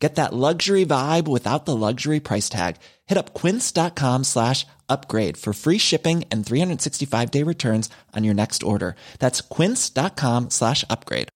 [0.00, 2.76] Get that luxury vibe without the luxury price tag.
[3.06, 8.62] Hit up quince.com slash upgrade for free shipping and 365 day returns on your next
[8.62, 8.94] order.
[9.18, 11.28] That's quince.com slash upgrade.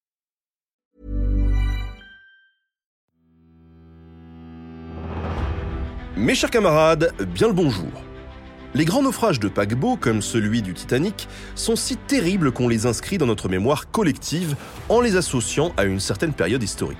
[6.16, 7.88] Mes chers camarades, bien le bonjour.
[8.72, 13.18] Les grands naufrages de paquebots, comme celui du Titanic, sont si terribles qu'on les inscrit
[13.18, 14.56] dans notre mémoire collective
[14.88, 16.98] en les associant à une certaine période historique.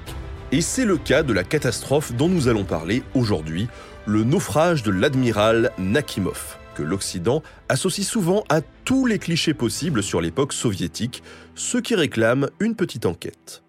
[0.55, 3.67] Et c'est le cas de la catastrophe dont nous allons parler aujourd'hui,
[4.07, 10.21] le naufrage de l'admiral Nakimov, que l'Occident associe souvent à tous les clichés possibles sur
[10.21, 11.25] l'époque soviétique,
[11.57, 13.65] ce qui réclame une petite enquête.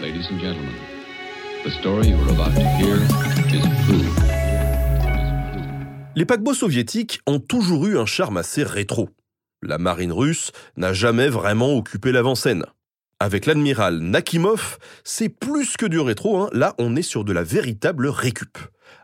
[0.00, 0.72] Ladies and gentlemen,
[1.66, 2.96] the story you are about to hear
[3.52, 4.08] is true.
[6.16, 9.10] Les paquebots soviétiques ont toujours eu un charme assez rétro.
[9.60, 12.64] La marine russe n'a jamais vraiment occupé l'avant-scène.
[13.20, 16.50] Avec l'admiral Nakimov, c'est plus que du rétro, hein.
[16.52, 18.58] là on est sur de la véritable récup.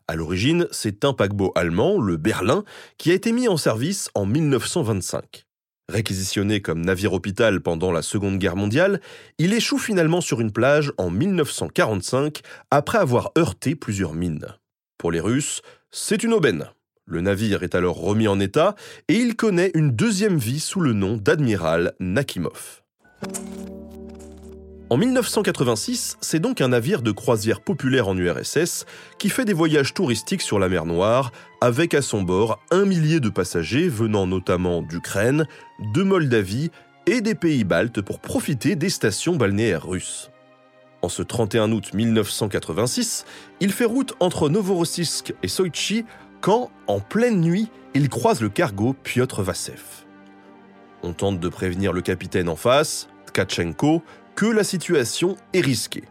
[0.08, 2.64] À l'origine, c'est un paquebot allemand, le Berlin,
[2.98, 5.46] qui a été mis en service en 1925.
[5.88, 9.00] Réquisitionné comme navire-hôpital pendant la Seconde Guerre mondiale,
[9.38, 14.46] il échoue finalement sur une plage en 1945 après avoir heurté plusieurs mines.
[14.98, 16.66] Pour les Russes, c'est une aubaine.
[17.06, 18.76] Le navire est alors remis en état
[19.08, 22.82] et il connaît une deuxième vie sous le nom d'admiral Nakimov.
[24.92, 28.86] En 1986, c'est donc un navire de croisière populaire en URSS
[29.20, 33.20] qui fait des voyages touristiques sur la mer Noire, avec à son bord un millier
[33.20, 35.46] de passagers venant notamment d'Ukraine,
[35.78, 36.72] de Moldavie
[37.06, 40.32] et des pays baltes pour profiter des stations balnéaires russes.
[41.02, 43.26] En ce 31 août 1986,
[43.60, 46.04] il fait route entre Novorossiysk et Soichi
[46.40, 49.80] quand, en pleine nuit, il croise le cargo Piotr Vassev.
[51.04, 54.02] On tente de prévenir le capitaine en face, Tkachenko,
[54.34, 56.04] que la situation est risquée.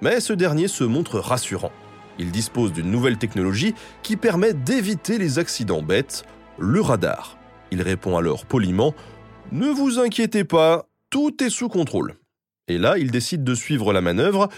[0.00, 1.72] Mais ce dernier se montre rassurant.
[2.18, 6.24] Il dispose d'une nouvelle technologie qui permet d'éviter les accidents bêtes,
[6.58, 7.38] le radar.
[7.70, 8.94] Il répond alors poliment
[9.52, 12.16] Ne vous inquiétez pas, tout est sous contrôle.
[12.68, 14.48] Et là, il décide de suivre la manœuvre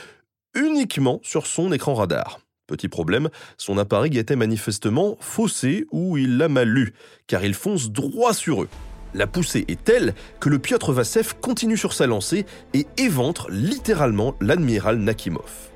[0.55, 2.41] uniquement sur son écran radar.
[2.67, 6.95] Petit problème, son appareil était manifestement faussé ou il l'a mal lu,
[7.27, 8.69] car il fonce droit sur eux.
[9.15, 14.35] La poussée est telle que le Piotr Vassev continue sur sa lancée et éventre littéralement
[14.41, 15.71] l'admiral Nakimov.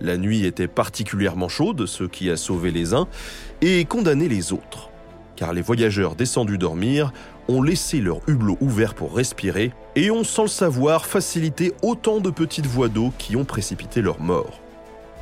[0.00, 3.06] La nuit était particulièrement chaude, ce qui a sauvé les uns
[3.60, 4.90] et condamné les autres.
[5.36, 7.12] Car les voyageurs descendus dormir
[7.48, 12.30] ont laissé leur hublot ouvert pour respirer et ont sans le savoir facilité autant de
[12.30, 14.60] petites voies d'eau qui ont précipité leur mort.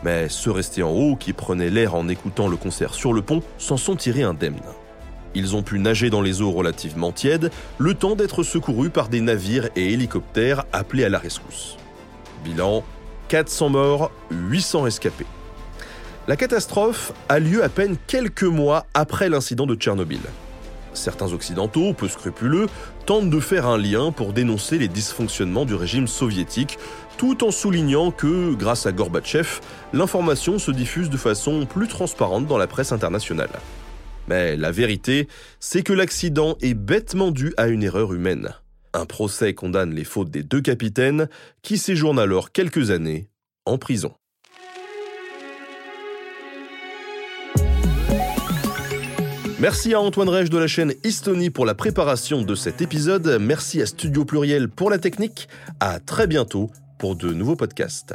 [0.03, 3.43] Mais ceux restés en haut, qui prenaient l'air en écoutant le concert sur le pont,
[3.59, 4.63] s'en sont tirés indemnes.
[5.35, 9.21] Ils ont pu nager dans les eaux relativement tièdes, le temps d'être secourus par des
[9.21, 11.77] navires et hélicoptères appelés à la rescousse.
[12.45, 12.83] Bilan
[13.29, 15.27] 400 morts, 800 rescapés.
[16.27, 20.21] La catastrophe a lieu à peine quelques mois après l'incident de Tchernobyl.
[20.95, 22.67] Certains occidentaux, peu scrupuleux,
[23.07, 26.79] tentent de faire un lien pour dénoncer les dysfonctionnements du régime soviétique,
[27.17, 29.61] tout en soulignant que, grâce à Gorbatchev,
[29.93, 33.51] l'information se diffuse de façon plus transparente dans la presse internationale.
[34.31, 35.27] Mais la vérité,
[35.59, 38.51] c'est que l'accident est bêtement dû à une erreur humaine.
[38.95, 41.29] Un procès condamne les fautes des deux capitaines,
[41.63, 43.27] qui séjournent alors quelques années
[43.67, 44.13] en prison.
[49.59, 53.37] Merci à Antoine Rege de la chaîne Estonie pour la préparation de cet épisode.
[53.41, 55.49] Merci à Studio Pluriel pour la technique.
[55.81, 56.71] À très bientôt
[57.01, 58.15] pour de nouveaux podcasts.